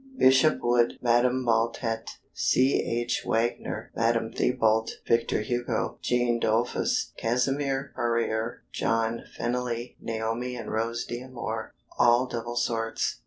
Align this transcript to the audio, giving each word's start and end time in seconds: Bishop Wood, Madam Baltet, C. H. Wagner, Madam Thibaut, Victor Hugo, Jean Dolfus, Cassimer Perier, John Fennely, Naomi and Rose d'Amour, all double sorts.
Bishop 0.17 0.57
Wood, 0.63 0.93
Madam 1.03 1.45
Baltet, 1.45 2.17
C. 2.33 2.81
H. 3.03 3.21
Wagner, 3.23 3.91
Madam 3.95 4.33
Thibaut, 4.33 4.93
Victor 5.07 5.41
Hugo, 5.41 5.99
Jean 6.01 6.39
Dolfus, 6.39 7.11
Cassimer 7.19 7.91
Perier, 7.95 8.63
John 8.71 9.21
Fennely, 9.37 9.97
Naomi 10.01 10.55
and 10.55 10.71
Rose 10.71 11.05
d'Amour, 11.05 11.75
all 11.99 12.25
double 12.25 12.55
sorts. 12.55 13.19